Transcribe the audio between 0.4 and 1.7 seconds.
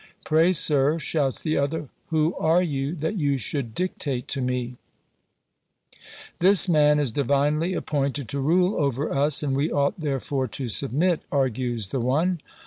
sir," shouts the